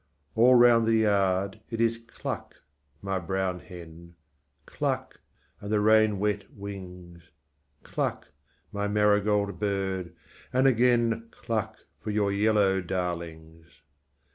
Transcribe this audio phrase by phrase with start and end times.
[0.33, 2.63] All round the yard it is cluck,
[3.03, 4.15] my brown hen,
[4.65, 5.21] Cluck,
[5.59, 7.29] and the rain wet wings,
[7.83, 8.29] Cluck,
[8.71, 10.15] my marigold bird,
[10.51, 13.67] and again Cluck for your yellow darlings.